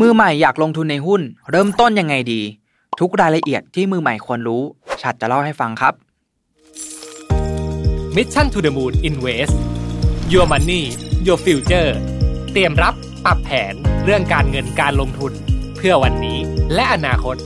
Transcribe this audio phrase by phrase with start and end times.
[0.00, 2.42] มือใหม่อยากลงทุนในหุ้น เริ่มต้นยังไงดี
[3.00, 4.62] ทุกรายละเอียดที่มือใหม่ควรรู้
[5.02, 5.94] ชัดจะเล่าให้ฟังครับ
[8.16, 9.54] Mission to the Moon Invest
[10.32, 10.82] Your Money
[11.26, 11.90] Your Future
[12.52, 13.74] เตรียมรับปรับแผน
[14.04, 15.32] เรื่องการเงินการลงทุน
[15.76, 16.38] เพื่อวันนี้
[16.74, 17.36] และอนาคต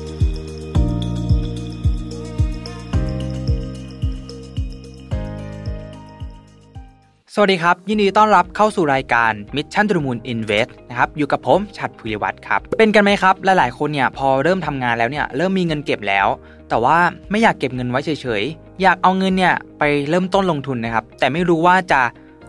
[7.35, 16.27] สวัสดีครับ ยินดีต้อนรับเข้าสู่รายการ Mission to the Moon Invest นะครับอยู่กับผมชัดภูริวัตรครับ เป็นกันไหมครับ หลายๆ คนเนี่ยพอเริ่มทำงานแล้วเนี่ยเริ่มมีเงินเก็บแล้ว
[16.68, 16.99] แต่ว่า
[17.31, 22.00] ไม่อยากเก็บเงินไว้เฉยๆ อยากเอาเงินเนี่ยไปเริ่มต้นลงทุนนะครับ แต่ไม่รู้ว่าจะ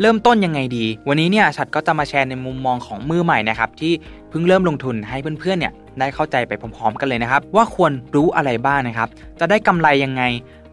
[0.01, 3.93] เริ่มต้นยังไงดี วันนี้เนี่ยชัดก็จะมาแชร์ในมุมมองของมือใหม่นะครับที่
[4.29, 9.09] เพิ่งเริ่มลงทุนให้เพื่อนๆเนี่ยได้เข้าใจไปพร้อมๆ กันเลยนะครับ ว่าควรรู้อะไรบ้างนะครับ
[9.39, 10.23] จะได้กำไรยังไง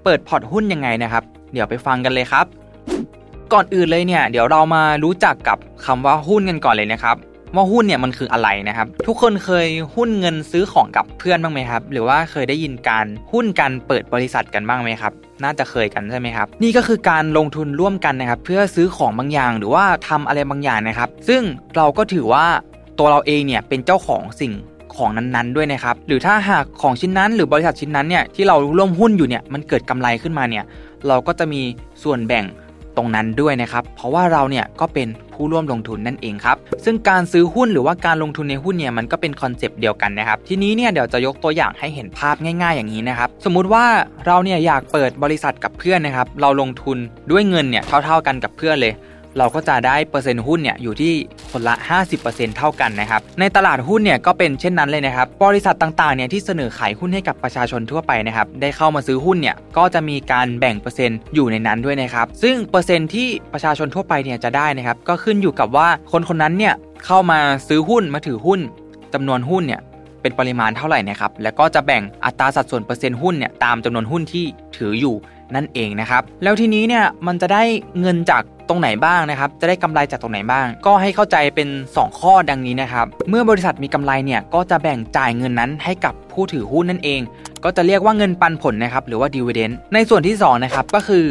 [0.04, 2.46] เปิดพอร์ตหุ้นยังไงนะครับ เดี๋ยวไปฟังกันเลยครับ
[3.52, 7.16] ก่อนอื่นเลยเนี่ยเดี๋ยวเรามารู้จักกับคำว่าหุ้นกันก่อนเลยนะครับ
[7.54, 15.12] ว่าหุ้นเนี่ยมันคืออะไรนะครับ ทุกคนเคยหุ้นเงินซื้อของกับเพื่อนบ้างไหมครับ หรือว่าเคยได้ยินการหุ้นการเปิดบริษัทกันบ้างไหมครับ
[15.44, 21.42] น่าจะเคยกันใช่ไหมครับ นี่ก็คือการลงทุนร่วมกันนะครับ เพื่อซื้อของบางอย่างหรือว่าทำอะไรบางอย่างนะครับ ซึ่ง
[21.76, 22.46] เราก็ถือว่า
[22.98, 24.52] ตัวเราเองเนี่ยเป็นเจ้าของสิ่ง
[24.96, 30.64] ของนั้นๆด้วยนะครับ หรือถ้าหากของชิ้นนั้น หรือบริษัทชิ้นนั้นเนี่ยที่เราร่วมหุ้นอยู่เนี่ยมันเกิดกำไรขึ้นมาเนี่ย
[31.08, 31.62] เราก็จะมี
[32.02, 32.44] ส่วนแบ่ง
[32.96, 43.84] ตรงนั้นด้วยนะครับ เพราะว่าเราเนี่ยก็เป็นผู้ร่วมลงทุนนั่นเองครับ ซึ่งการซื้อหุ้นหรือว่าการลงทุนในหุ้นเนี่ยมันก็เป็นคอนเซปต์เดียวกันนะครับ ทีนี้เนี่ยเดี๋ยวจะยกตัวอย่างให้เห็นภาพง่าย ๆ อย่างนี้นะครับ สมมุติว่า
[44.26, 46.98] เราเนี่ยอยากเปิดบริษัทกับเพื่อนนะครับ เราลงทุน
[47.30, 48.92] ด้วยเงินเนี่ยเท่า ๆกันกับเพื่อนเลย
[49.38, 51.12] เราก็จะได้เปอร์เซ็นต์หุ้นเนี่ยอยู่ที่
[51.50, 51.74] คนละ
[52.16, 66.74] 50%เท่ากันนะครับ ในตลาดหุ้นเนี่ยก็เป็นเช่นนั้นเลยนะครับ บริษัทต่างๆเนี่ยที่เสนอขายหุ้นให้กับประชาชนทั่วไปนะครับ ได้เข้ามาซื้อหุ้นเนี่ยก็จะมีการแบ่งเปอร์เซ็นต์อยู่ในนั้นด้วยนะครับ ซึ่งเปอร์เซ็นต์ที่ประชาชนทั่วไปเนี่ยจะได้นะครับ ก็ขึ้นอยู่กับว่าคนคนนั้นเนี่ย
[67.06, 67.38] เข้ามา
[67.68, 68.60] ซื้อหุ้นมาถือหุ้น
[69.14, 69.80] จำนวนหุ้นเนี่ย
[70.22, 74.44] เป็นปริมาณเท่าไหร่นะครับ แล้วก็จะแบ่งอัตราสัดส่วนเปอร์เซ็นต์หุ้นเนี่ยตามจำนวนหุ้นที่
[74.76, 75.16] ถืออยู่
[75.54, 77.62] นั่นเองนะครับ แล้วทีนี้เนี่ยมันจะได้
[78.00, 87.20] เงินจาก ตรงไหนบ้างนะครับ จะได้กำไรจากตรงไหนบ้าง ก็ให้เข้าใจเป็น 2 ข้อดังนี้นะครับ เมื่อบริษัทมีกำไรเนี่ยก็จะแบ่งจ่ายเงินนั้นให้กับผู้ถือหุ้นนั่นเอง
[87.64, 91.24] ก็จะเรียกว่าเงินปันผลนะครับหรือว่าดีเวเดนในส่วนที่2นะครับก็คือ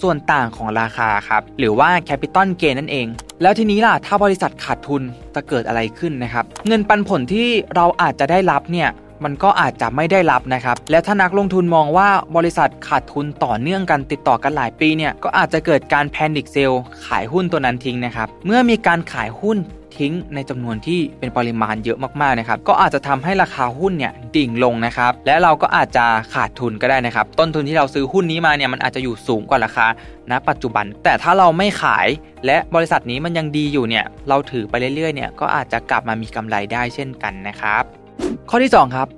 [0.00, 3.06] ส่วนต่างของราคาครับหรือว่าแคปิตอลเกนนั่นเอง
[3.42, 5.02] แล้วทีนี้ล่ะ ถ้าบริษัทขาดทุน
[5.34, 8.88] จะเกิดอะไรขึ้นนะครับ เงินปันผลที่เราอาจจะได้รับเนี่ย
[9.24, 16.72] มันก็อาจจะไม่ได้รับนะครับ แล้วถ้านักลงทุนมองว่าบริษัทขาดทุนต่อเนื่องกันติดต่อกันหลายปีเนี่ยก็อาจจะเกิดการแพนิคเซล
[17.06, 19.58] ขายหุ้นตัวนั้นทิ้งนะครับ เมื่อมีการขายหุ้น
[19.98, 26.04] ทิ้งในจำนวนที่เป็นปริมาณเยอะมากๆนะครับก็อาจจะทำให้ราคาหุ้นเนี่ยดิ่งลงนะครับและเราก็อาจจะ
[26.34, 29.86] ขาดทุนก็ได้นะครับ ต้นทุนที่เราซื้อหุ้นนี้มาเนี่ยมันอาจจะอยู่สูงกว่าราคา
[30.30, 32.06] ณปัจจุบัน แต่ถ้าเราไม่ขาย
[32.46, 38.05] และบริษัทนี้มันยังดีอยู่เนี่ยเราถือไปเรื่อยๆเนี่ยก็อาจจะกลับมามีกำไรได้เช่นกันนะครับ
[38.50, 39.08] ข้อที่ 2 ครับ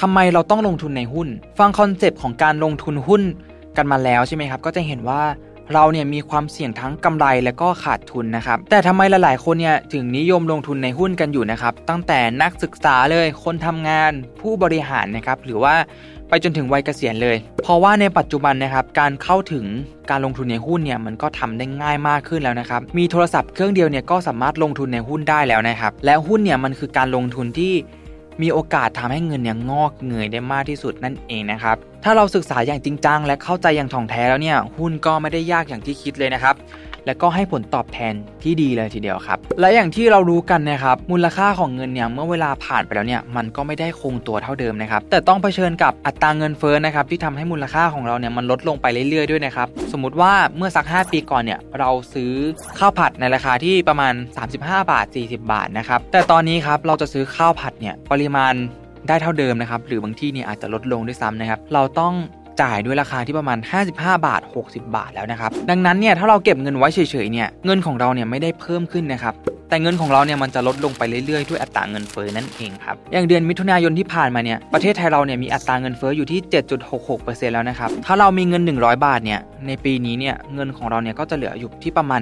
[0.00, 1.28] ทำไมเราต้องลงทุนในหุ้น
[1.58, 3.22] ฟังคอนเซปต์ของการลงทุนหุ้น
[3.76, 5.22] กันมาแล้วใช่ไหมครับ ก็จะเห็นว่า
[5.72, 15.74] เราเนี่ยมีความเสี่ยงทั้งกำไรและก็ขาดทุนนะครับ แต่ทำไมหลายๆคนเนี่ยถึงนิยมลงทุนในหุ้นกันอยู่นะครับ ตั้งแต่นักศึกษาเลย คนทำงานผู้บริหารนะครับ หรือว่า
[16.28, 19.64] ไปจนถึงวัยเกษียณเลย เพราะว่าในปัจจุบันนะครับ การเข้าถึง
[20.10, 27.72] การลงทุนในหุ้นเนี่ยมันก็ทำได้ง่ายมากขึ้นแล้วนะครับ มีโทรศัพท์เครื่องเดียวเนี่ยก็สามารถลงทุนในหุ้นได้แล้วนะครับ และหุ้นเนี่ยมันคือการลงทุนที่
[28.42, 36.54] มีโอกาสทำให้เงินเนี่ยงอกเงยได้มากที่สุดนั่นเองนะครับถ้าเราศึกษาอย่างจริงจังและเข้าใจอย่างถ่องแท้แล้วเนี่ยหุ้นก็ไม่ได้ยากอย่างที่คิดเลยนะครับ
[37.06, 52.30] และก็ให้ผลตอบแทนที่ดีเลยทีเดียวครับ และอย่างที่เรารู้กันนะครับมูลค่าของเงินเนี่ยเมื่อเวลาผ่านไปแล้วเนี่ยมันก็ไม่ได้คงตัวเท่าเดิมนะครับแต่ต้องเผชิญกับอัตราเงินเฟ้อนะครับที่ทำให้มูลค่าของเราเนี่ยมันลดลงไปเรื่อยๆด้วยนะครับสมมติว่าเมื่อสัก 5 ปีก่อนเนี่ยเราซื้อ
[52.78, 54.14] ข้าวผัดในราคาที่ประมาณ
[54.52, 58.54] 35 บาท 40 บาทนะครับแต่ตอนนี้ครับเราจะซื้อข้าวผัดเนี่ยปริมาณ
[59.08, 62.14] ได้เท่าเดิมนะครับหรือบางที่เนี่ยอาจจะลดลงด้วยซ้ำนะครับเราต้อง
[62.62, 63.58] จ่ายด้วยราคาที่ประมาณ
[63.92, 69.34] 55 บาท 60 บาทแล้วนะครับ ดังนั้นเนี่ยถ้าเราเก็บเงินไว้เฉยๆเนี่ยเงินของเราเนี่ยไม่ได้เพิ่มขึ้นนะครับ
[69.68, 76.40] แต่เงินของเราเนี่ยมันจะลดลงไปเรื่อยๆด้วยอัตราเงินเฟ้อนั่นเองครับอย่างเดือนมิถุนายนที่ผ่านมาเนี่ยประเทศไทยเราเนี่ยมีอัตราเงินเฟ้ออยู่ที่
[76.96, 82.20] 7.66%แล้วนะครับถ้าเรามีเงิน 100 บาทเนี่ยในปีนี้เนี่ยเงินของเราเนี่ยก็จะเหลืออยู่ที่ประมาณ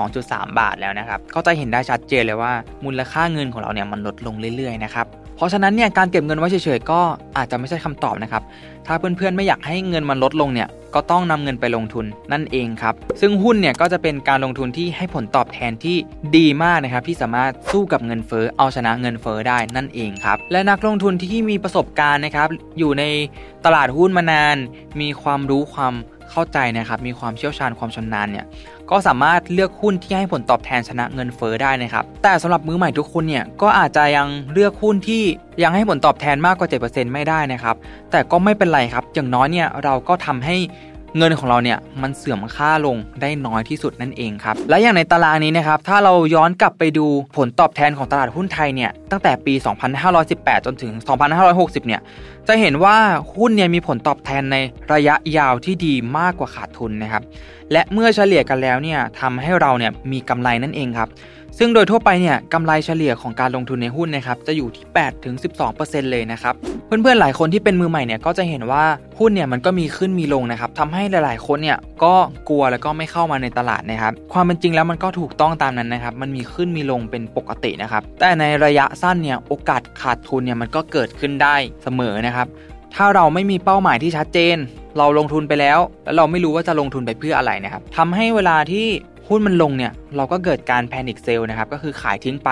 [0.00, 2.52] 92.3 บาทแล้วนะครับก็จะเห็นได้ชัดเจนเลยว่า
[2.84, 7.00] มูลค่าเงินของเราเนี่ยมันลดลงเรื่อยๆนะครับ เพราะฉะนั้นเนี่ยการเก็บเงินไว้เฉยๆก็
[7.36, 8.42] อาจจะไม่ใช่คำตอบนะครับ
[8.86, 15.96] ถ้าเพื่อนๆไม่อยากให้เงินมันลดลงเนี่ยก็ต้องนำเงินไปลงทุนนั่นเองครับ ซึ่งหุ้นเนี่ยก็จะเป็นการลงทุนที่ให้ผลตอบแทนที่
[16.36, 22.48] ดีมากนะครับ ที่สามารถสู้กับเงินเฟ้อเอาชนะเงินเฟ้อได้นั่นเองครับ และนักลงทุนที่มีประสบการณ์นะครับ
[22.78, 23.04] อยู่ใน
[23.64, 24.56] ตลาดหุ้นมานาน
[25.00, 25.94] มีความรู้ความ
[26.34, 28.46] เข้าใจนะครับมีความเชี่ยวชาญความชำนาญเนี่ย
[28.90, 35.22] ก็สามารถเลือกหุ้นที่ให้ผลตอบแทนชนะเงินเฟ้อได้นะครับแต่สำหรับมือใหม่ทุกคนเนี่ยก็อาจจะยังเลือกหุ้นที่
[35.62, 37.76] ยังให้ผลตอบแทนมากกว่า 7%ไม่ได้นะครับ
[38.10, 40.56] แต่ก็ไม่เป็นไรครับอย่างน้อยเนี่ยเราก็ทำให้
[41.18, 47.06] เงินของเราเนี่ยมันเสื่อมค่าลงได้น้อยที่สุดนั่นเองครับ และอย่างในตารางนี้นะครับ ถ้าเราย้อนกลับไปดู
[47.36, 49.54] ผลตอบแทนของตลาดหุ้นไทยเนี่ย ตั้งแต่ปี
[50.10, 50.92] 2518 จนถึง
[51.40, 52.00] 2560 เนี่ย
[52.48, 52.96] จะเห็นว่า
[53.34, 54.56] หุ้นเนี่ยมีผลตอบแทนใน
[54.92, 57.22] ระยะยาวที่ดีมากกว่าขาดทุนนะครับ
[57.72, 61.08] และเมื่อเฉลี่ยกันแล้วเนี่ยทำให้เราเนี่ยมีกำไรนั่นเองครับ
[61.58, 65.34] ซึ่งโดยทั่วไปเนี่ยกำไรเฉลี่ยของการลงทุนในหุ้นนะครับจะอยู่ที่8ถึง
[65.72, 66.54] 12 เลยนะครับ
[66.86, 68.84] เพื่อนๆหลายคนที่เป็นมือใหม่เนี่ยก็จะเห็นว่า
[69.18, 72.14] หุ้นเนี่ยมันก็มีขึ้นมีลงนะครับทำให้หลายๆคนเนี่ยก็
[72.48, 82.46] กลัวแล้วก็ไม่เข้ามาในตลาดนะครับความเป็นจริงแล้วมันก็ถูกต้องตามนั้นนะครับมันมีขึ้นมีลงเป็นปกตินะครับแต่ในระยะสั้นเนี่ยโอกาสขาดทุนเนี่ยมันก็เกิดขึ้นได้เสมอนะครับ
[82.94, 84.56] ถ้าเราไม่มีเป้าหมายที่ชัดเจน
[84.98, 88.86] เราลงทุนไปแล้ว แล้วเราไม่รู้ว่าจะลงทุนไปเพื่ออะไรนะครับทำให้เวลาที่
[89.28, 92.50] หุ้นมันลงเนี่ยเราก็เกิดการแพนิคเซลนะครับก็คือขายทิ้งไป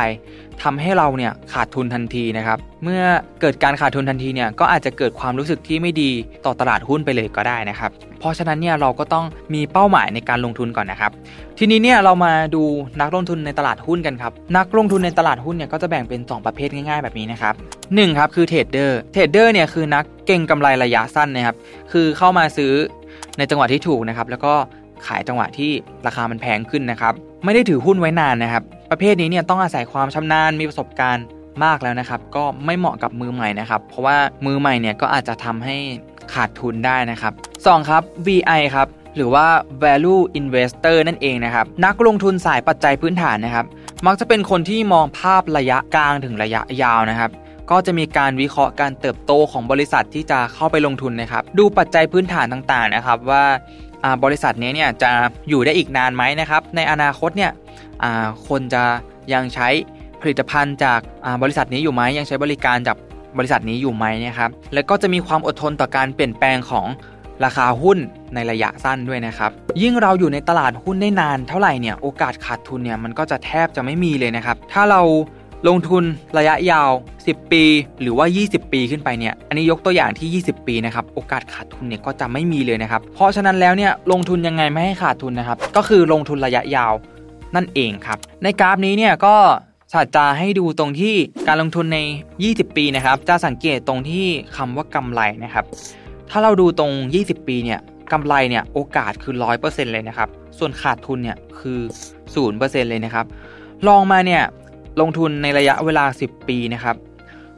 [0.63, 3.03] ทำให้เราเนี่ยขาดทุนทันทีนะครับเมื่อ
[3.41, 6.11] เกิดการขาดทุนทันทีเนี่ยก็อาจจะเกิดความรู้สึกที่ไม่ดี
[6.45, 9.25] ต่อตลาดหุ้นไปเลยก็ได้นะครับ เพราะฉะนั้นเนี่ยเราก็ต้อง
[9.55, 11.13] มีเป้าหมายในการลงทุนก่อนนะครับ
[11.59, 12.63] ทีนี้เนี่ยเรามาดู
[13.01, 17.55] นักลงทุนในตลาดหุ้นกันครับนักลงทุนในตลาดหุ้นเนี่ยก็จะแบ่งเป็น 2 ประเภทง่ายๆแบบนี้นะครับ
[17.95, 21.57] หนึ่งครับคือเทรดเดอร์เทรดเดอร์เนี่ยคือนักเก็งกำไรระยะสั้นนะครับ
[21.93, 22.73] คือเข้ามาซื้อ
[23.39, 24.55] ในจังหวะที่ถูกนะครับแล้วก็
[25.07, 25.71] ขายจังหวะที่
[26.07, 27.13] ราคามันแพงขึ้นนะครับ
[27.45, 31.25] ไม่ได้ถือหุ้นไว้นานนะครับ ประเภทนี้เนี่ยต้องอาศัยความชำนาญมีประสบการณ์
[31.65, 34.17] มากแล้วนะครับ ก็ไม่เหมาะกับมือใหม่นะครับ เพราะว่า
[34.47, 35.77] มือใหม่เนี่ยก็อาจจะทำให้
[36.35, 37.33] ขาดทุนได้นะครับ
[37.63, 39.47] 2ครับ VI ครับหรือว่า
[39.83, 43.67] value investor นั่นเองนะครับ นักลงทุนสายปัจจัยพื้นฐานนะครับ
[44.07, 47.31] มักจะเป็นคนที่มองภาพระยะกลางถึงระยะยาวนะครับ
[47.71, 53.45] ก็จะมีการวิเคราะห์การเติบโตของบริษัทที่จะเข้าไปลงทุนนะครับ ดูปัจจัยพื้นฐานต่างๆนะครับว่า
[54.25, 55.11] บริษัทนี้เนี่ยจะ
[55.49, 57.53] อยู่ได้อีกนานไหมนะครับในอนาคตเนี่ย
[58.49, 58.85] คนจะ
[59.33, 59.69] ยังใช้
[60.21, 61.01] ผลิตภัณฑ์จาก
[61.43, 62.97] บริษัทนี้อยู่ไหมยังใช้บริการจาก
[63.39, 66.87] บริษัทนี้อยู่ไหมนะครับแล้วก็จะมีความอดทนต่อการเปลี่ยนแปลงของ
[67.45, 67.99] ราคาหุ้น
[68.35, 69.51] ในระยะสั้นด้วยนะครับ
[69.83, 75.03] ยิ่งเราอยู่ในตลาดหุ้นได้นานเท่าไหร่เนี่ยโอกาสขาดทุนเนี่ยมันก็จะแทบจะไม่มีเลยนะครับ ถ้าเรา
[75.69, 76.05] ลงทุน
[76.39, 77.65] ระยะยาว 10 ปี
[78.01, 86.93] หรือว่า 20 ปีขึ้นไปเนี่ย อันนี้ยกตัวอย่างที่ 20 ปีนะครับ โอกาสขาดทุนเนี่ยก็จะไม่มีเลยนะครับ เพราะฉะนั้นแล้วเนี่ยลงทุนยังไงไม่ให้ขาดทุนนะครับ ก็คือลงทุนระยะยาว
[87.55, 89.35] นั่นเองครับ ในกราฟนี้เนี่ยก็
[89.93, 91.15] สาจะให้ดูตรงที่
[91.49, 91.99] การลงทุนใน
[92.39, 94.27] 20 ปีนะครับ จะสังเกตตรงที่
[94.57, 95.65] คำว่ากำไรนะครับ
[96.31, 96.93] ถ้าเราดูตรง
[97.23, 97.81] 20 ปีเนี่ย
[98.13, 101.79] กำไรเนี่ยโอกาสคือ 100%เลยนะครับ ส่วนขาดทุนเนี่ยคือ
[102.35, 103.27] 0%เลยนะครับ
[103.89, 104.43] ลองมาเนี่ย
[105.01, 106.97] ลงทุนในระยะเวลา 10 ปีนะครับ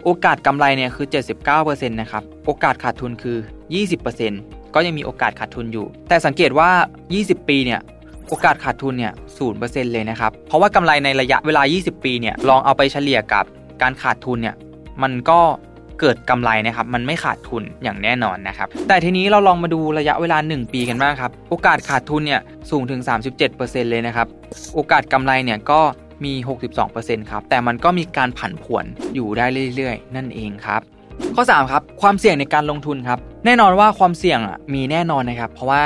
[0.04, 1.06] โอกาสกำไรเนี่ยคือ
[1.48, 3.36] 79%นะครับ โอกาสขาดทุนคือ
[4.04, 6.70] 20%ก็ยังมีโอกาสขาดทุนอยู่ แต่สังเกตว่า
[7.10, 7.81] 20 ปีเนี่ย
[8.28, 9.12] โอกาสขาดทุนเนี่ย
[9.52, 13.44] 0%เลยนะครับ เพราะว่ากำไรในระยะเวลา 20 ปีเนี่ยลองเอาไปเฉลี่ยกับ
[13.82, 14.56] การขาดทุนเนี่ย
[15.02, 15.40] มันก็
[16.00, 22.40] เกิดกำไรนะครับ มันไม่ขาดทุนอย่างแน่นอนนะครับ แต่ทีนี้เราลองมาดูระยะเวลา 1 ปีกันบ้างครับ โอกาสขาดทุนเนี่ย
[22.70, 23.00] สูงถึง
[23.46, 24.26] 37%เลยนะครับ
[24.75, 25.81] โอกาสกำไรเนี่ยก็
[26.25, 26.32] มี
[26.82, 28.84] 62%ครับ แต่มันก็มีการผันผวน
[29.14, 30.81] อยู่ได้เรื่อยๆ นั่นเองครับ
[31.37, 34.38] ข้อ 3 ครับ ความเสี่ยงในการลงทุนครับ แน่นอนว่าความเสี่ยง
[34.75, 35.84] มีแน่นอนนะครับ เพราะว่า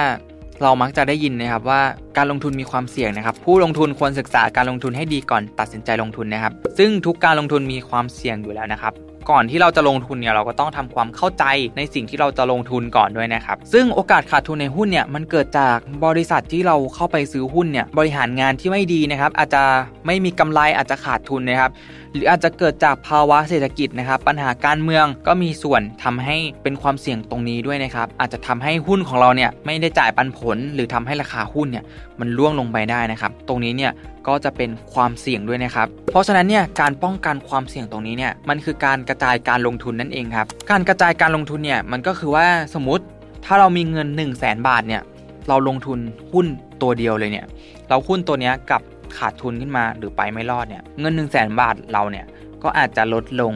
[0.63, 1.81] เรามักจะได้ยินนะครับว่า
[2.17, 8.93] การลงทุนมีความเสี่ยงนะครับ ผู้ลงทุนควรศึกษาการลงทุนให้ดีก่อนตัดสินใจลงทุนนะครับ ซึ่งทุกการลงทุนมีความเสี่ยงอยู่แล้วนะครับ
[9.31, 11.45] ก่อนที่เราจะลงทุนเนี่ยเราก็ต้องทำความเข้าใจ
[11.77, 15.77] ในสิ่งที่เราจะลงทุนก่อนด้วยนะครับ ซึ่งโอกาสขาดทุนในหุ้นเนี่ยมันเกิดจาก
[16.07, 19.63] บริษัทที่เราเข้าไปซื้อหุ้นเนี่ยบริหารงานที่ไม่ดีนะครับ อาจจะ
[20.07, 21.71] ไม่มีกำไรอาจจะขาดทุนนะครับ
[22.13, 31.85] หรืออาจจะเกิดจากภาวะเศรษฐกิจนะครับ ปัญหาการเมืองก็มีส่วนทำให้เป็นความเสี่ยงตรงนี้ด้วยนะครับ อาจจะทำให้หุ้นของเราเนี่ยไม่ได้จ่ายปันผล หรือทำให้ราคาหุ้นเนี่ย
[32.21, 33.93] มันร่วงลงไปได้นะครับ ตรงนี้เนี่ย
[34.29, 43.05] ก็จะเป็นความเสี่ยงด้วยนะครับ เพราะฉะนั้นเนี่ยการป้องกันความเสี่ยงตรงนี้เนี่ยมันคือการกระจายการลงทุนนั่นเองครับ การกระจายการลงทุนเนี่ยมันก็คือว่าสมมติ
[43.45, 45.03] ถ้าเรามีเงิน 1 0 0 0 0แบาทเนี่ย
[45.49, 45.99] เราลงทุน
[46.33, 46.47] หุ้น
[46.83, 47.47] ตัวเดียวเลยเนี่ย
[47.89, 48.83] เราหุ้นตัวนี้กับ
[49.19, 52.27] ขาดทุนขึ้นมาหรือไปไม่รอดเนี่ยเงิน 1 0 0 0 0แบาทเราเนี่ย
[52.63, 53.55] ก็อาจจะลดลง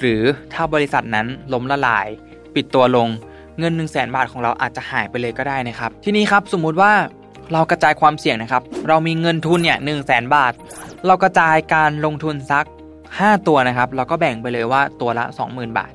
[0.00, 0.20] หรือ
[0.52, 2.06] ถ้าบริษัทนั้นล้มละลาย
[2.54, 3.08] ปิดตัวลง
[3.58, 6.92] เงิน 1 0 0 0 0แบาทของเราอาจจะหายไปเลยก็ได้นะครับ ทีนี้ครับสมมุติว่า
[7.52, 10.52] เรากระจายความเสี่ยงนะครับ เรามีเงินทุนเนี่ยหนึ่งแสนบาท
[11.06, 12.64] เรากระจายการลงทุนสัก
[13.06, 15.92] 5 ตัวนะครับเราก็แบ่งไปเลยว่าตัวละ 20,000 บาท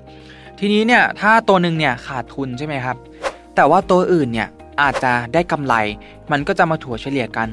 [0.59, 2.97] ทีนี้เนี่ยถ้าตัวหนึ่งเนี่ยขาดทุนใช่ไหมครับ
[3.55, 4.47] แต่ว่าตัวอื่นเนี่ย
[4.81, 5.75] อาจจะได้กำไร
[6.31, 7.47] มันก็จะมาถัวเฉลี่ยกัน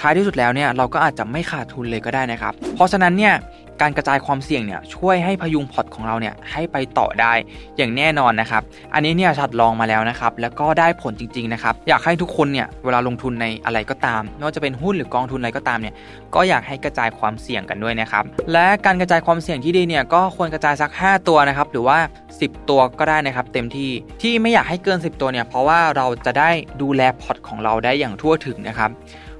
[0.00, 3.34] ท้ายที่สุดแล้วเนี่ยเราก็อาจจะไม่ขาดทุนเลยก็ได้นะครับ เพราะฉะนั้นเนี่ย
[3.80, 7.32] การกระจายความเสี่ยงเนี่ยช่วยให้พยุงพอร์ตของเราเนี่ยให้ไปต่อได้
[7.76, 8.62] อย่างแน่นอนนะครับ
[8.94, 15.94] อันนี้เนี่ยชัดลองมาแล้วนะครับ แล้วก็ได้ผลจริงๆนะครับ อยากให้ทุกคนเนี่ยเวลาลงทุนในอะไรก็ตามไม่ว่าจะเป็นหุ้นหรือกองทุนอะไรก็ตามเนี่ย
[16.34, 21.98] ก็อยากให้กระจายความเสี่ยงกันด้วยนะครับ และการกระจายความเสี่ยงที่ดีเนี่ยก็ควรกระจายสัก 5 ตัวนะครับ หรือว่า
[22.34, 23.90] 10 ตัวก็ได้นะครับ เต็มที่
[24.22, 26.50] ที่ไม่อยากให้เกิน 10 ตัวเนี่ยเพราะว่าเราจะได้
[26.82, 28.90] ดูแลพอร์ตของเราได้อย่างทั่วถึงนะครับ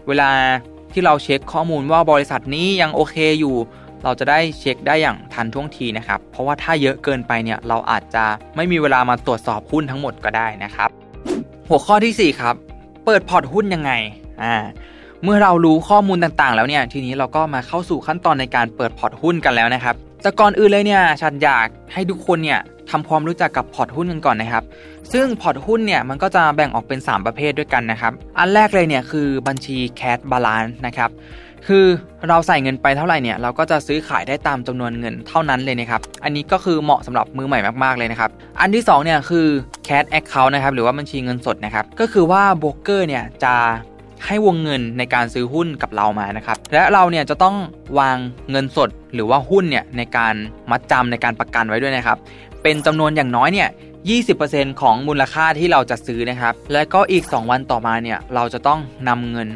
[0.08, 0.30] เวลา
[0.92, 3.56] ที่เราเช็คข้อมูลว่าบริษัทนี้ยังโอเคอยู่
[4.04, 8.24] เราจะได้เช็คได้อย่างทันท่วงทีนะครับ เพราะว่าถ้าเยอะเกินไปเนี่ยเราอาจจะ
[8.56, 10.88] ไม่มีเวลามาตรวจสอบหุ้นทั้งหมดก็ได้นะครับ
[11.68, 12.54] หัวข้อที่ 4 ครับ
[13.04, 13.92] เปิดพอร์ตหุ้นยังไง
[14.42, 14.56] อ่า
[15.24, 22.60] เมื่อเรารู้ข้อมูลต่างๆ แล้วเนี่ยทีนี้เราก็มาเข้าสู่ขั้นตอนในการเปิดพอร์ตหุ้นกันแล้วนะครับแต่ก่อนอื่นเลยเนี่ยชัดอยากให้ทุกคนเนี่ย
[22.90, 24.64] ทำความรู้จักกับพอร์ตหุ้นกันก่อนนะครับ
[25.12, 31.10] ซึ่งพอร์ตหุ้นเนี่ยมันก็จะแบ่งออกเป็น 3 ประเภทด้วยกันนะครับ อันแรกเลยเนี่ยคือบัญชี cash balance นะครับ
[31.68, 31.86] คือ
[32.28, 38.30] เราใส่เงินไปเท่าไหร่เนี่ยเราก็จะซื้อขายได้ตามจำนวนเงินเท่านั้นเลยนะครับ อันนี้ก็คือเหมาะสำหรับมือใหม่มากๆเลยนะครับ
[38.60, 39.46] อันที่2เนี่ยคือ
[39.86, 43.54] cash account นะครับหรือว่าบัญชีเงินสดนะครับ ก็คือว่าโบรกเกอร์เนี่ยจะ
[44.26, 47.56] ให้วงเงินในการซื้อหุ้นกับเรามานะครับ และเราเนี่ยจะต้อง
[47.98, 48.16] วาง
[48.50, 50.34] เงินสดหรือว่าหุ้นเนี่ยในการ
[50.70, 52.18] มัดจำในการประกันไว้ด้วยนะครับ
[52.62, 53.68] เป็นจำนวนอย่างน้อยเนี่ย
[54.24, 59.48] 20%ของมูลค่าที่เราจะซื้อนะครับ และก็อีก 2 วันต่อมาเนี่ยเราจะต้องนำเงิน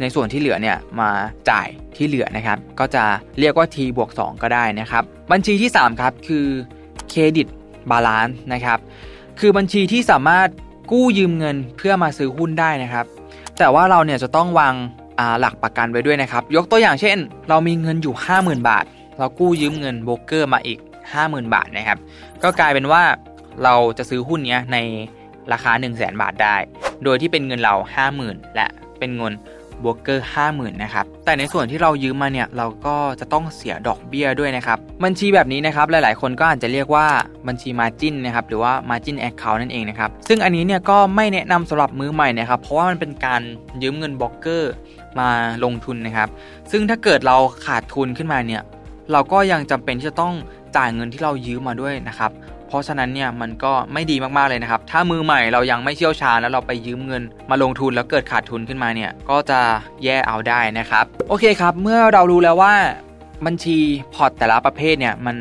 [0.00, 1.10] ในส่วนที่เหลือเนี่ยมา
[1.50, 3.04] จ่ายที่เหลือนะครับ ก็จะ
[3.40, 6.46] เรียกว่า T บวก2ก็ได้นะครับ บัญชีที่ 3 ครับ คือ
[7.10, 7.46] credit
[7.90, 8.78] balance นะครับ
[9.40, 10.48] คือบัญชีที่สามารถ
[10.92, 13.06] กู้ยืมเงินเพื่อมาซื้อหุ้นได้นะครับ
[13.58, 14.74] แต่ว่าเราเนี่ยจะต้องวาง
[15.40, 17.18] หลักประกันไว้ด้วยนะครับ ยกตัวอย่างเช่น
[17.48, 18.84] เรามีเงินอยู่ 50,000 บาท
[19.18, 20.78] เรากู้ยืมเงินโบรกเกอร์มาอีก
[21.16, 21.98] 50,000 บาทนะครับ
[22.42, 23.02] ก็กลายเป็นว่า
[23.64, 24.76] เราจะซื้อหุ้นเนี้ยใน
[25.52, 26.56] ราคา 100,000 บาทได้
[27.04, 27.74] โดยที่เป็นเงินเรา
[28.14, 28.66] 50,000 และ
[28.98, 29.32] เป็นเงิน
[29.84, 37.06] โบรกเกอร์ห้าหมื่นนะครับแต่ในส่วนที่เรายืมมาเนี่ยเราก็จะต้องเสียดอกเบี้ยด้วยนะครับบัญชีแบบนี้นะครับหลายๆ คนก็อาจจะเรียกว่า
[37.48, 43.42] บัญชี margin นะครับหรือว่า Margin Account นั่นเองนะครับซึ่งอันนี้เนี่ยก็ไม่แนะนำสำหรับมือใหม่นะครับเพราะว่ามันเป็นการ
[43.82, 44.72] ยืมเงินโบรกเกอร์
[45.18, 45.28] มา
[45.64, 46.28] ลงทุนนะครับ
[46.70, 47.36] ซึ่งถ้าเกิดเรา
[47.66, 48.62] ขาดทุนขึ้นมาเนี่ย
[49.12, 50.34] เราก็ยังจำเป็นที่จะต้อง
[50.76, 52.30] จ่ายเงินที่เรายืมมาด้วยนะครับ
[52.72, 59.60] เพราะฉะนั้นเนี่ยมันก็ไม่ดีมากๆเลยนะครับ ถ้ามือใหม่เรายังไม่เชี่ยวชาญแล้วเราไปยืมเงิน มาลงทุนแล้วเกิดขาดทุนขึ้นมาเนี่ยก็จะ
[60.04, 62.74] แย่เอาได้นะครับ โอเคครับ เมื่อเรารู้แล้วว่า
[63.46, 63.78] บัญชี
[64.14, 65.36] พอร์ตแต่ละประเภทเนี่ยมัน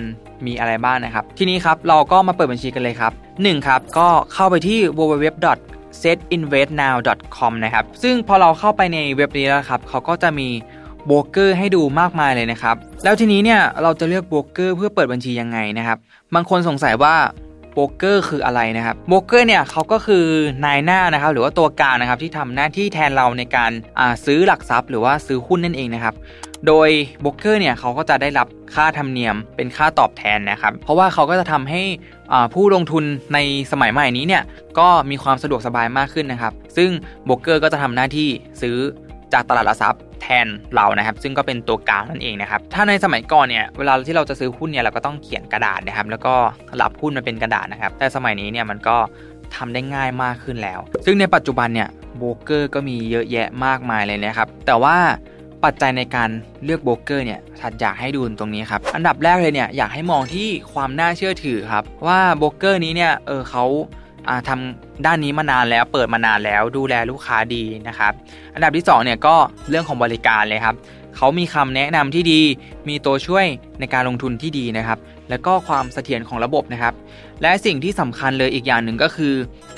[0.46, 5.28] มีอะไรบ้างนะครับ ทีนี้ครับเราก็มาเปิดบัญชีกันเลยครับ1ครับก็เข้าไปที่ www
[6.04, 10.48] setinvestnow.com นะครับ ซึ่งพอเราเข้าไปในเว็บนี้แล้วครับ เขาก็จะมี
[11.10, 15.98] โบรกเกอร์ให้ดูมากมายเลยนะครับ แล้วทีนี้เนี่ยเราจะเลือกโบรกเกอร์เพื่อเปิดบัญชียังไงนะครับ
[16.36, 17.16] บางคนสงสัยว่า
[17.74, 20.26] โบรกเกอร์คืออะไรนะครับโบรกเกอร์เนี่ยเขาก็คือ
[20.66, 23.72] นายหน้านะครับหรือว่าตัวกลางนะครับที่ทำหน้าที่แทนเราในการ
[24.26, 26.16] ซื้อหลักทรัพย์ หรือว่าซื้อหุ้นนั่นเองนะครับ
[26.68, 26.90] โดย
[27.22, 31.82] โบรกเกอร์เนี่ยเขาก็จะได้รับค่าธรรมเนียมเป็นค่าตอบแทนนะครับ เพราะว่าเขาก็จะทำให้
[32.54, 33.04] ผู้ลงทุน
[33.34, 33.40] ใน
[33.72, 34.44] สมัยใหม่นี้เนี่ย
[34.80, 36.90] ก็มีความสะดวกสบายมากขึ้นนะครับ ซึ่ง
[37.26, 38.30] โบรกเกอร์ก็จะทำหน้าที่
[38.62, 38.78] ซื้อ
[39.34, 46.34] จากตลาดหลักทรัพย์แทนเรานะครับ ซึ่งก็เป็นตัวกลางนั่นเองนะครับ ถ้าในสมัยก่อนเนี่ยเวลาที่เราจะซื้อหุ้นเนี่ยเราก็ต้องเขียนกระดาษนะครับ แล้วก็
[46.82, 48.98] รับหุ้นมาเป็นกระดาษนะครับ แต่สมัยนี้เนี่ยมันก็
[49.56, 54.98] ทำได้ง่ายมากขึ้นแล้ว ซึ่งในปัจจุบันเนี่ยโบรกเกอร์ก็มีเยอะแยะมากมายเลยนะครับ แต่ว่า
[55.64, 56.30] ปัจจัยในการ
[56.64, 63.66] เลือกโบรกเกอร์เนี่ยชัดอยากให้ดูตรงนี้ครับ อันดับแรกเลยเนี่ยอยากให้มองที่ความน่าเชื่อถือครับ ว่าโบรกเกอร์นี้เนี่ยเออเขา
[64.48, 68.14] ทำด้านนี้มานานแล้วเปิดมานานแล้วดูแลลูกค้าดีนะครับ
[68.54, 69.36] อันดับที่2เนี่ยก็
[69.70, 70.76] เรื่องของบริการเลยครับ
[71.18, 72.42] เขามีคำแนะนำที่ดี
[72.90, 73.46] มีตัวช่วย
[73.80, 75.00] ในการลงทุนที่ดีนะครับ
[75.30, 76.94] แล้วก็ความเสถียรของระบบนะครับ
[77.42, 79.34] และสิ่งที่สำคัญเลยอีกอย่างหนึ่งก็คือ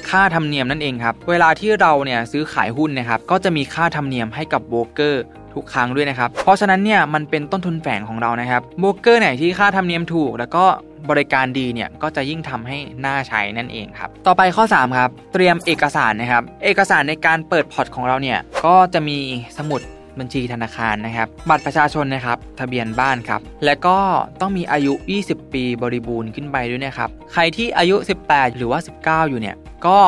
[0.10, 5.24] ค่าธรรมเนียมนั่นเองครับ เวลาที่เราเนี่ยซื้อขายหุ้นนะครับ ก็จะมีค่าธรรมเนียมให้กับโบรกเกอร์
[5.56, 10.66] ทุกครั้งด้วยนะครับ เพราะฉะนั้นเนี่ยมันเป็นต้นทุนแฝงของเรานะครับโบรกเกอร์ไหนที่ค่าธรรมเนียมถูก แล้วก็
[11.10, 19.18] บริการดีเนี่ยก็จะยิ่งทำให้น่าใช้นั่นเองครับ ต่อไปข้อ 3 ครับ เตรียมเอกสารนะครับ เอกสารในการเปิดพอร์ตของเราเนี่ยก็จะมี
[19.58, 19.82] สมุด
[20.20, 23.98] บัญชีธนาคารนะครับ บัตรประชาชนนะครับ ทะเบียนบ้านครับ และก็
[24.42, 24.94] ต้องมีอายุ
[25.26, 27.96] 20 ปีบริบูรณ์ขึ้นไปด้วยนะครับ ใครที่อายุ
[28.26, 29.56] 18 หรือว่า 19 อยู่เนี่ย
[29.88, 30.00] ก็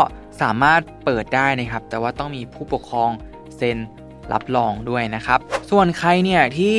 [0.41, 3.09] สามารถเปิดได้นะครับ แต่ว่าต้องมีผู้ปกครอง
[3.57, 3.77] เซ็น
[4.33, 5.39] รับรองด้วยนะครับ
[5.71, 6.77] ส่วนใครเนี่ยที่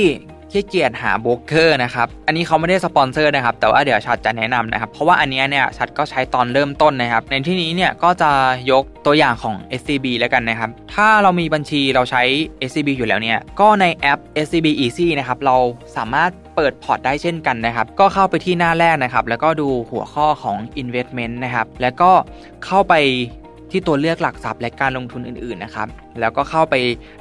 [0.52, 8.30] ขี้เกียจหาโบรกเกอร์นะครับ อันนี้เขาไม่ได้สปอนเซอร์นะครับ แต่ว่าเดี๋ยวชัดจะแนะนำนะครับ เพราะว่าอันนี้เนี่ยชัดก็ใช้ตอนเริ่มต้นนะครับ ในที่นี้เนี่ยก็จะ
[8.70, 12.22] ยกตัวอย่างของ SCB แล้วกันนะครับ ถ้าเรามีบัญชีเราใช้
[12.68, 15.56] SCB อยู่แล้วเนี่ย ก็ในแอป SCB Easy นะครับ เรา
[15.96, 22.10] สามารถเปิดพอร์ตได้เช่นกันนะครับ ก็เข้าไปที่หน้าแรกนะครับ แล้วก็ดูหัวข้อของ investment นะครับ แล้วก็
[22.64, 22.94] เข้าไป
[23.70, 25.88] ที่ตัวเลือกหลักทรัพย์และการลงทุนอื่นๆนะครับ
[26.20, 26.74] แล้วก็เข้าไป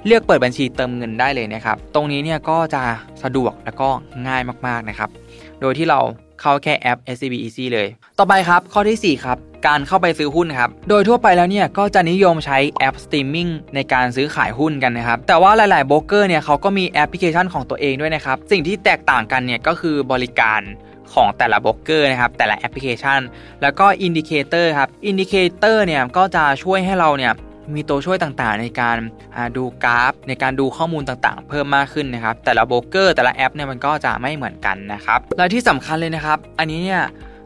[0.06, 2.84] เลือกเปิดบัญชีเติมเงินได้เลยนะครับ ตรงนี้เนี่ยก็จะ
[3.24, 3.90] สะดวกแล้วก็
[4.28, 5.10] ง่ายมากๆนะครับ
[5.62, 6.00] โดยที่เรา
[6.42, 7.88] เข้าแค่แอป SCB Easy เลย
[8.20, 9.38] ต่อไปครับ ข้อที่ 4 ครับ
[9.68, 20.62] การเข้าไปซื้อหุ้นครับ โดยทั่วไปแล้วเนี่ยก็จะนิยมใช้แอปสตรีมมิ่งในการซื้อขายหุ้นกันนะครับ แต่ว่าหลายๆโบรกเกอร์เนี่ยเขาก็มีแอปพลิเคชันของตัวเองด้วยนะครับ สิ่งที่แตกต่างกันเนี่ยก็คือบริการ
[21.14, 23.20] ของแต่ละโบรกเกอร์นะครับแต่ละแอปพลิเคชัน
[23.62, 27.34] แล้วก็ indicator ครับ indicator เนี่ยก็จะช่วยให้เราเนี่ย
[27.76, 28.98] มีตัวช่วยต่างๆ ในการ
[29.58, 37.02] ดูกราฟ ในการดูข้อมูลต่างๆ เพิ่มมากขึ้นนะครับ แต่ละโบรกเกอร์แต่ละแอปเนี่ยมันก็จะไม่เหมือนกันนะครับ และที่สำคัญเลยนะครับ อันนี้เนี่ย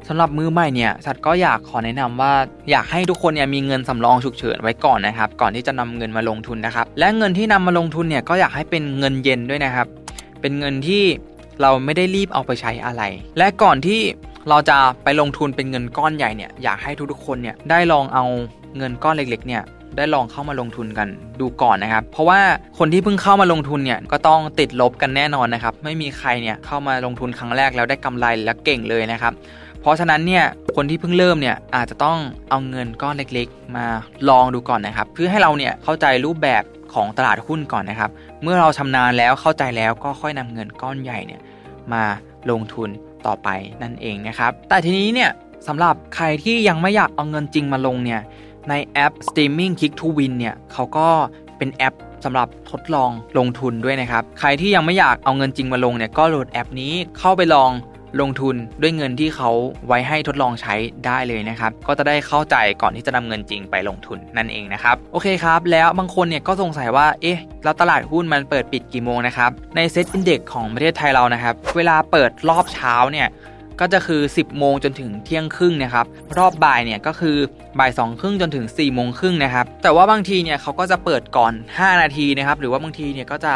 [0.08, 2.34] สำหรับมือใหม่เนี่ยสัตว์ก็อยากขอแนะนำว่า
[2.72, 9.88] อยากให้ทุกคนเนี่ยมีเงินสำรองฉุกเฉินไว้ก่อนนะครับ ก่อนที่จะนำเงินมาลงทุนนะครับ และเงินที่นำมาลงทุนเนี่ยก็อยากให้เป็นเงินเย็นด้วยนะครับ
[10.42, 11.04] เป็นเงินที่
[11.62, 13.04] เราไม่ได้รีบเอาไปใช้อะไร
[13.38, 14.02] และก่อนที่
[14.50, 18.26] เราจะไปลงทุนเป็นเงินก้อนใหญ่เนี่ยอยากให้ทุกๆคนเนี่ยได้ลองเอา
[18.78, 19.64] เงินก้อนเล็กๆเนี่ย
[19.98, 21.08] ได้ลองเข้ามาลงทุนกัน
[21.40, 22.40] ดูก่อนนะครับ เพราะว่า
[22.78, 29.34] คนที่เพิ่งเข้ามาลงทุนเนี่ยก็ต้องติดลบกันแน่นอนนะครับ ไม่มีใครเนี่ยเข้ามาลงทุนครั้งแรกแล้วได้กำไรและเก่งเลยนะครับ
[29.82, 30.44] เพราะฉะนั้นเนี่ย
[30.76, 32.18] คนที่เพิ่งเริ่มเนี่ยอาจจะต้อง
[32.50, 33.86] เอาเงินก้อนเล็กๆ มา
[34.30, 36.64] ลองดูก่อนนะครับ เพื่อให้เราเนี่ยเข้าใจรูปแบบ
[36.94, 38.12] ของตลาดหุ้นก่อนนะครับ
[38.44, 41.42] เมื่อเราชำนาญแล้วเข้าใจแล้วก็ค่อยนำเงินก้อนใหญ่เนี่ย
[41.94, 42.04] มา
[42.52, 42.90] ลงทุน
[43.26, 43.50] ต่อไป
[43.82, 45.32] นั่นเองนะครับ แต่ทีนี้เนี่ย
[45.68, 48.22] สำหรับใครที่ยังไม่อยากเอาเงินจริงมาลงเนี่ย
[48.70, 51.08] ในแอป Streaming Click to Win เนี่ยเขาก็
[51.58, 51.96] เป็นแอป
[52.26, 57.72] สำหรับทดลองลงทุนด้วยนะครับ ใครที่ยังไม่อยากเอาเงินจริงมาลงเนี่ยก็โหลดแอปนี้เข้าไปลอง
[58.22, 59.50] ลงทุนด้วยเงินที่เขา
[59.88, 60.74] ไว้ให้ทดลองใช้
[61.06, 73.30] ได้เลยนะครับ ก็จะได้เข้าใจก่อนที่จะนำเงินจริงไปลงทุนนั่นเองนะครับ โอเคครับ แล้วบางคนเนี่ยก็สงสัยว่า เอ๊ะ แล้วตลาดหุ้นมันเปิดปิดกี่โมงนะครับ ใน SET Index ของประเทศไทยเรานะครับ เวลาเปิดรอบเช้าเนี่ย
[73.80, 76.06] ก็จะคือ 10 โมงจนถึงเที่ยงครึ่งนะครับ
[76.38, 77.38] รอบบ่ายเนี่ยก็คือ
[77.80, 83.54] บ่ายสองครึ่งจนถึง4ี่โมงครึ่งนะครับ แต่ว่าบางทีเนี่ยเขาก็จะเปิดก่อน 5 นาทีนะครับ หรือว่าบางทีเนี่ยก็จะ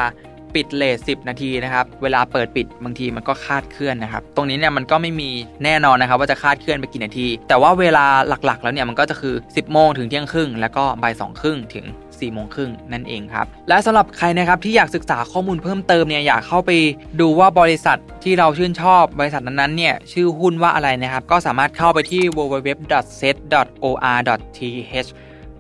[0.56, 5.30] ปิดเลท10นาทีนะครับเวลาเปิดปิดบางทีมันก็คาดเคลื่อนนะครับตรงนี้เนี่ยมันก็ไม่มี
[5.64, 8.06] แน่นอนนะครับว่าจะคาดเคลื่อนไปกี่นาที แต่ว่าเวลา
[8.46, 16.72] หลักๆ แล้วเนี่ยมันก็จะคือ 10โมงถึงเที่ยงครึ่งแล้วก็บ่ายสองครึ่งถึง4โมงครึ่งนั่นเองครับ และสำหรับใครนะครับที่อยากศึกษาข้อมูลเพิ่มเติมเนี่ยอยากเข้าไป
[17.22, 25.10] ดูว่าบริษัทที่เราชื่นชอบบริษัทนั้นๆเนี่ยชื่อหุ้นว่าอะไรนะครับ ก็สามารถเข้าไปที่ www.set.or.th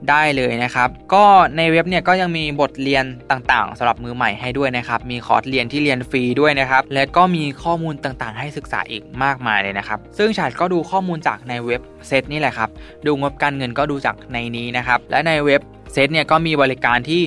[0.10, 1.24] ได้เลยนะครับ ก็
[1.58, 12.70] ในเว็บเนี่ยก็ยังมีบทเรียนต่างๆสำหรับมือใหม่ให้ด้วยนะครับ มีคอร์สเรียนที่เรียนฟรีด้วยนะครับ และก็มีข้อมูลต่างๆ ให้ศึกษาอีกมากมายเลยนะครับ ซึ่งฉันก็ดูข้อมูลจากในเว็บเซตนี่แหละครับ
[13.06, 15.62] ดูงบการเงินก็ดูจากในนี้นะครับ และในเว็บ
[15.94, 17.22] เซตเนี่ยก็มีบริการที่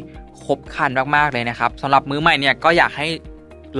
[0.44, 3.08] ครบครันมากๆเลยนะครับสำหรับมือใหม่เนี่ยก็อยากให้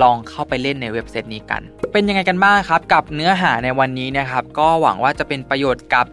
[0.01, 1.61] ลองเข้าไปเล่นในเว็บไซต์นี้กัน
[1.93, 6.05] เป็นยังไงกันบ้างครับ กับเนื้อหาในวันนี้นะครับ ก็หวังว่าจะเป็นประโยชน์กับ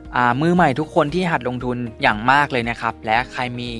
[0.43, 3.71] มือใหม่ทุกคนที่หัดลงทุนอย่างมากเลยนะครับ และใครมี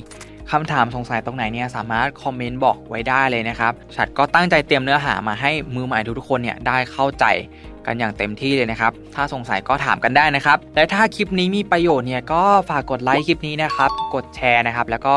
[0.51, 7.25] คำถามสงสัยตรงไหนเนี่ยสามารถคอมเมนต์บอกไว้ได้เลยนะครับฉัดก็ตั้งใจเตรียมเนื้อหามาให้มือใหม่ทุกๆคนเนี่ยได้เข้าใจ
[7.85, 15.15] กันอย่างเต็มที่เลยนะครับ ถ้าสงสัยก็ถามกันได้นะครับ และถ้าคลิปนี้มีประโยชน์เนี่ยก็ฝากกดไลค์คลิปนี้นะครับ กดแชร์นะครับ แล้วก็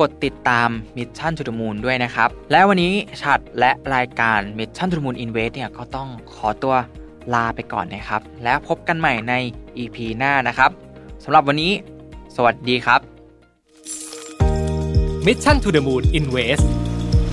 [0.00, 6.74] กดติดตาม Mission to the Moon ด้วยนะครับ และวันนี้ชัดและรายการ Mission to the Moon Invest เนี่ยก็ต้องขอตัว
[7.34, 9.34] ลาไปก่อนนะครับ แล้วพบกันใหม่ใน
[9.78, 10.70] EP หน้านะครับ
[11.24, 11.72] สำหรับวันนี้
[12.36, 13.00] สวัสดีครับ
[15.26, 16.64] Mission to the Moon Invest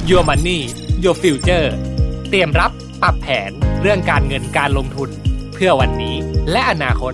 [0.09, 0.59] Your Money
[1.03, 1.67] Your Future
[2.29, 2.71] เตรียมรับ
[3.01, 5.09] ปรับแผนเรื่องการเงินการลงทุน
[5.53, 6.15] เพื่อวันนี้
[6.51, 7.13] และอนาคต